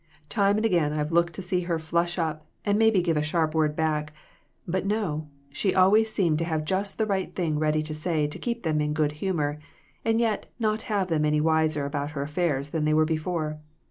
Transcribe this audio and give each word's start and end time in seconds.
Time 0.29 0.55
and 0.57 0.65
again 0.65 0.93
I've 0.93 1.11
looked 1.11 1.33
to 1.35 1.43
see 1.43 1.61
her 1.61 1.77
flush 1.77 2.17
up, 2.17 2.47
and 2.65 2.79
maybe 2.79 3.03
give 3.03 3.17
a 3.17 3.21
sharp 3.21 3.53
word 3.53 3.75
back; 3.75 4.13
but 4.67 4.83
no, 4.83 5.27
she 5.51 5.75
always 5.75 6.11
seemed 6.11 6.39
to 6.39 6.43
have 6.43 6.65
just 6.65 6.97
the 6.97 7.05
right 7.05 7.35
thing 7.35 7.59
ready 7.59 7.83
to 7.83 7.93
say 7.93 8.25
to 8.25 8.39
keep 8.39 8.63
them 8.63 8.81
in 8.81 8.93
good 8.93 9.11
humor, 9.11 9.59
and 10.03 10.19
yet 10.19 10.47
not 10.57 10.81
have 10.89 11.07
them 11.09 11.23
any 11.23 11.39
wiser 11.39 11.85
about 11.85 12.13
her 12.17 12.23
affairs 12.23 12.71
than 12.71 12.85
they 12.85 12.95
were 12.95 13.05
before. 13.05 13.59